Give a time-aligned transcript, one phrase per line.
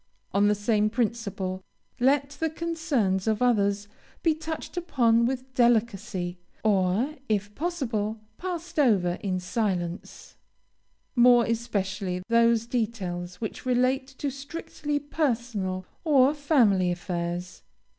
[0.33, 1.61] On the same principle,
[1.99, 3.87] let the concerns of others
[4.23, 10.37] be touched upon with delicacy, or, if possible, passed over in silence;
[11.15, 17.61] more especially those details which relate to strictly personal or family affairs.